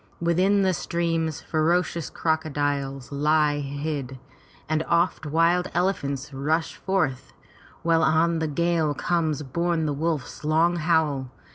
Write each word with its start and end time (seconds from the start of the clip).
Within 0.19 0.63
the 0.63 0.73
streams 0.73 1.41
ferocious 1.41 2.09
crocodiles 2.09 3.11
lie 3.11 3.59
hid, 3.59 4.17
and 4.67 4.81
oft 4.87 5.27
wild 5.27 5.69
elephants 5.75 6.33
rush 6.33 6.75
forth, 6.75 7.33
while 7.83 8.01
on 8.01 8.39
the 8.39 8.47
gale 8.47 8.95
comes 8.95 9.43
borne 9.43 9.85
the 9.85 9.93
wolf's 9.93 10.43
long 10.43 10.77
howl. 10.77 11.29